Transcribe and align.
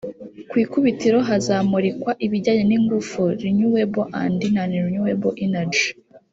ku 0.49 0.55
ikubitiro 0.63 1.17
hakazamurikwa 1.29 2.11
ibijyanye 2.25 2.63
n’ingufu 2.67 3.19
(Renewable 3.41 4.07
and 4.23 4.39
non 4.55 4.71
renewable 4.85 5.33
energy) 5.47 5.87